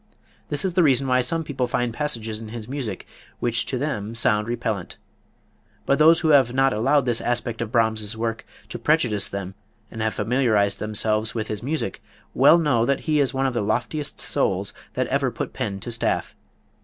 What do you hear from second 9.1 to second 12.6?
them and have familiarized themselves with his music, well